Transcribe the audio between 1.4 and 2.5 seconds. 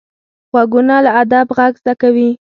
غږ زده کوي